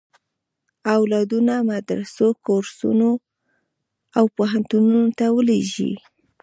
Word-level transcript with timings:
اولادونه 0.95 1.53
مدرسو، 1.69 2.27
کورسونو 2.45 3.11
او 4.17 4.25
پوهنتونونو 4.35 5.09
ته 5.17 5.25
ولېږي. 5.35 5.91